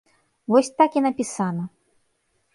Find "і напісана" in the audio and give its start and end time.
0.97-1.69